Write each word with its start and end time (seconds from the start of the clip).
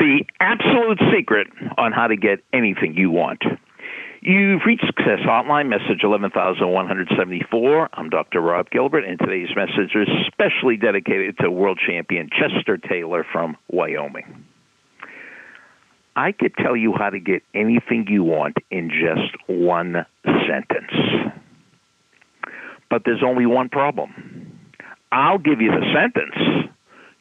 the 0.00 0.24
absolute 0.40 0.98
secret 1.14 1.46
on 1.76 1.92
how 1.92 2.08
to 2.08 2.16
get 2.16 2.40
anything 2.52 2.94
you 2.96 3.10
want. 3.10 3.42
You've 4.22 4.62
reached 4.66 4.84
Success 4.86 5.20
Hotline, 5.26 5.68
message 5.68 6.02
11174. 6.02 7.88
I'm 7.92 8.08
Dr. 8.10 8.40
Rob 8.40 8.70
Gilbert, 8.70 9.04
and 9.04 9.18
today's 9.18 9.54
message 9.54 9.94
is 9.94 10.08
specially 10.26 10.76
dedicated 10.76 11.38
to 11.38 11.50
world 11.50 11.78
champion 11.86 12.28
Chester 12.30 12.76
Taylor 12.78 13.24
from 13.30 13.56
Wyoming. 13.68 14.44
I 16.16 16.32
could 16.32 16.54
tell 16.56 16.76
you 16.76 16.94
how 16.98 17.10
to 17.10 17.20
get 17.20 17.42
anything 17.54 18.06
you 18.08 18.24
want 18.24 18.56
in 18.70 18.90
just 18.90 19.36
one 19.46 20.06
sentence. 20.24 21.32
But 22.90 23.02
there's 23.04 23.22
only 23.24 23.46
one 23.46 23.68
problem. 23.68 24.58
I'll 25.12 25.38
give 25.38 25.60
you 25.60 25.70
the 25.70 25.86
sentence. 25.94 26.70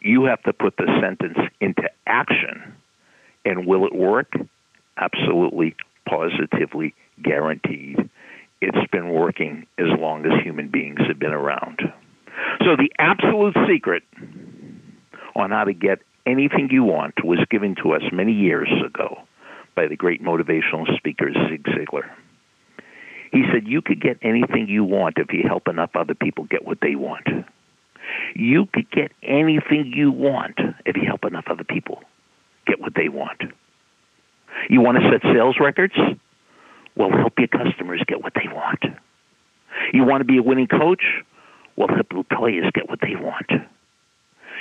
You 0.02 0.26
have 0.26 0.42
to 0.44 0.54
put 0.54 0.78
the 0.78 0.88
sentence 1.02 1.38
into 1.60 1.90
action. 2.08 2.76
And 3.46 3.66
will 3.66 3.86
it 3.86 3.96
work? 3.96 4.34
Absolutely 4.98 5.76
positively 6.08 6.94
guaranteed. 7.22 8.10
It's 8.62 8.92
been 8.92 9.10
working 9.10 9.66
as 9.78 9.88
long 9.98 10.26
as 10.26 10.32
human 10.44 10.70
beings 10.70 11.00
have 11.08 11.20
been 11.20 11.32
around. 11.32 11.80
So, 12.60 12.76
the 12.76 12.92
absolute 13.00 13.56
secret 13.68 14.04
on 15.36 15.52
how 15.52 15.64
to 15.66 15.74
get 15.74 16.00
anything 16.26 16.70
you 16.72 16.84
want 16.84 17.24
was 17.24 17.40
given 17.50 17.76
to 17.84 17.94
us 17.94 18.02
many 18.12 18.34
years 18.34 18.70
ago 18.86 19.20
by 19.76 19.88
the 19.88 19.96
great 19.96 20.22
motivational 20.22 20.86
speaker 20.98 21.32
Zig 21.50 21.64
Ziglar. 21.64 22.10
He 23.32 23.44
said, 23.54 23.68
You 23.68 23.82
could 23.82 24.02
get 24.02 24.18
anything 24.22 24.68
you 24.68 24.84
want 24.84 25.18
if 25.18 25.32
you 25.32 25.44
help 25.48 25.68
enough 25.68 25.92
other 25.96 26.16
people 26.16 26.46
get 26.46 26.66
what 26.66 26.80
they 26.82 26.96
want. 26.96 27.28
You 28.36 28.68
could 28.74 28.90
get 28.92 29.12
anything 29.24 29.92
you 29.96 30.12
want 30.12 30.60
if 30.86 30.96
you 30.96 31.04
help 31.06 31.26
enough 31.26 31.46
other 31.50 31.64
people 31.64 32.04
get 32.68 32.80
what 32.80 32.94
they 32.96 33.10
want. 33.10 33.42
You 34.70 34.82
want 34.82 34.98
to 34.98 35.10
set 35.10 35.22
sales 35.34 35.58
records? 35.60 35.94
Well, 36.96 37.12
help 37.12 37.34
your 37.38 37.48
customers 37.48 38.04
get 38.08 38.22
what 38.22 38.34
they 38.36 38.52
want. 38.52 38.84
You 39.94 40.04
want 40.04 40.22
to 40.22 40.26
be 40.26 40.38
a 40.38 40.44
winning 40.44 40.68
coach? 40.68 41.04
Well, 41.76 41.88
help 41.88 42.08
your 42.12 42.24
players 42.24 42.70
get 42.74 42.90
what 42.90 43.00
they 43.02 43.16
want. 43.16 43.50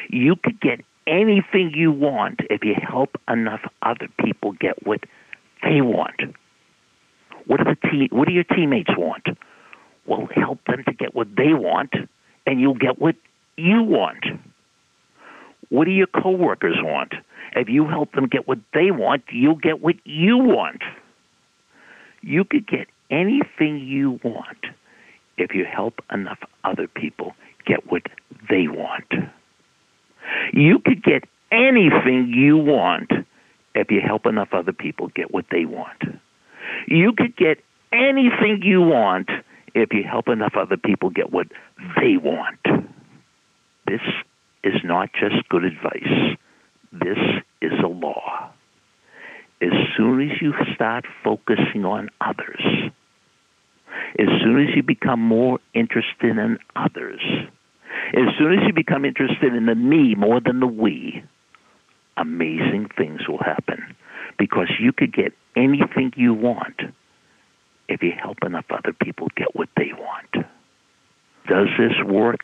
You 0.09 0.37
could 0.37 0.61
get 0.61 0.81
anything 1.07 1.73
you 1.75 1.91
want 1.91 2.41
if 2.51 2.65
you 2.65 2.75
help 2.81 3.17
enough 3.29 3.61
other 3.83 4.09
people 4.25 4.53
get 4.53 4.87
what 4.87 5.01
they 5.63 5.81
want. 5.81 6.21
What 7.47 7.59
do 7.59 7.65
the 7.65 7.77
te- 7.91 8.09
what 8.13 8.29
do 8.29 8.35
your 8.35 8.45
teammates 8.45 8.91
want? 8.97 9.27
Well, 10.07 10.29
help 10.35 10.61
them 10.67 10.85
to 10.87 10.93
get 10.93 11.15
what 11.15 11.29
they 11.37 11.53
want, 11.55 11.93
and 12.47 12.61
you'll 12.61 12.75
get 12.75 12.99
what 13.01 13.17
you 13.59 13.83
want. 13.83 14.25
What 15.69 15.85
do 15.85 15.91
your 15.91 16.07
coworkers 16.07 16.77
want? 16.81 17.13
If 17.55 17.69
you 17.69 17.87
help 17.87 18.13
them 18.13 18.27
get 18.27 18.47
what 18.47 18.59
they 18.73 18.91
want, 18.91 19.25
you'll 19.31 19.57
get 19.57 19.81
what 19.81 19.97
you 20.05 20.39
want. 20.39 20.83
You 22.23 22.45
could 22.45 22.67
get 22.67 22.89
anything 23.11 23.79
you 23.79 24.21
want 24.23 24.67
if 25.37 25.55
you 25.55 25.65
help 25.65 26.01
enough 26.13 26.39
other 26.65 26.89
people 26.89 27.35
get 27.67 27.91
what 27.91 28.03
they 28.49 28.69
want. 28.69 29.13
You 30.53 30.79
could 30.85 31.03
get 31.03 31.25
anything 31.51 32.33
you 32.35 32.57
want 32.57 33.11
if 33.75 33.91
you 33.91 34.01
help 34.01 34.27
enough 34.27 34.49
other 34.53 34.73
people 34.73 35.09
get 35.15 35.33
what 35.33 35.47
they 35.51 35.65
want. 35.65 36.03
You 36.87 37.13
could 37.17 37.37
get 37.37 37.59
anything 37.93 38.61
you 38.63 38.83
want 38.83 39.31
if 39.75 39.93
you 39.93 40.03
help 40.03 40.29
enough 40.29 40.55
other 40.57 40.77
people 40.77 41.11
get 41.11 41.33
what 41.33 41.47
they 41.97 42.17
want. 42.17 42.58
Just 45.19 45.49
good 45.49 45.65
advice. 45.65 46.37
This 46.93 47.19
is 47.61 47.73
a 47.83 47.89
law. 47.89 48.51
As 49.61 49.73
soon 49.97 50.31
as 50.31 50.41
you 50.41 50.55
start 50.75 51.05
focusing 51.25 51.85
on 51.85 52.09
others, 52.21 52.93
as 54.19 54.29
soon 54.43 54.61
as 54.61 54.77
you 54.77 54.83
become 54.83 55.21
more 55.21 55.59
interested 55.75 56.39
in 56.39 56.59
others, 56.77 57.21
as 58.15 58.29
soon 58.39 58.53
as 58.53 58.61
you 58.67 58.73
become 58.73 59.05
interested 59.05 59.55
in 59.55 59.67
the 59.67 59.75
me 59.75 60.15
more 60.15 60.41
than 60.41 60.61
the 60.61 60.67
we, 60.67 61.23
amazing 62.17 62.89
things 62.97 63.27
will 63.29 63.43
happen 63.43 63.97
because 64.39 64.71
you 64.79 64.93
could 64.93 65.13
get 65.13 65.33
anything 65.57 66.13
you 66.17 66.33
want 66.33 66.81
if 67.89 68.03
you 68.03 68.13
help 68.13 68.39
enough 68.45 68.67
other 68.71 68.93
people 68.93 69.29
get 69.37 69.55
what 69.57 69.69
they 69.77 69.91
want. 69.99 70.47
Does 71.49 71.69
this 71.79 72.05
work? 72.07 72.43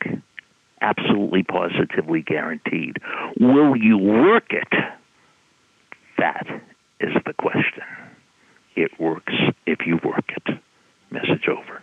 Absolutely 0.85 1.41
positively 1.41 2.21
guaranteed. 2.21 2.97
Will 3.39 3.75
you 3.75 3.97
work 3.97 4.51
it? 4.51 4.71
That 6.19 6.45
is 6.99 7.13
the 7.25 7.33
question. 7.33 7.83
It 8.75 8.91
works 8.99 9.33
if 9.65 9.79
you 9.87 9.99
work 10.03 10.25
it. 10.29 10.59
Message 11.09 11.47
over. 11.47 11.81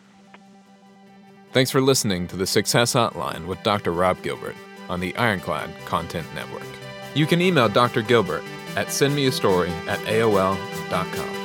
Thanks 1.53 1.73
for 1.73 1.81
listening 1.81 2.29
to 2.29 2.37
the 2.37 2.47
Success 2.47 2.95
Hotline 2.95 3.47
with 3.47 3.61
Dr. 3.65 3.91
Rob 3.93 4.23
Gilbert 4.23 4.55
on 4.89 5.01
the 5.01 5.17
Ironclad 5.17 5.71
Content 5.85 6.27
Network. 6.35 6.63
You 7.15 7.27
can 7.27 7.43
email 7.43 7.69
Dr. 7.69 8.03
Gilbert 8.03 8.45
at 8.77 8.87
sendmeastory 8.87 9.71
at 9.89 9.99
AOL.com. 10.01 11.42